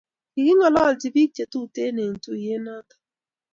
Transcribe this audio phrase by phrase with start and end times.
[0.33, 2.99] kikingololchi pik che Tuten en tuyet noton